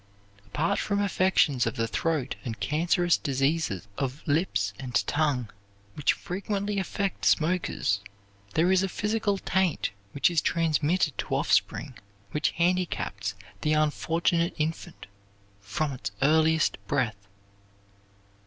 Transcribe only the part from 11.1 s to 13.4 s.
to offspring which handicaps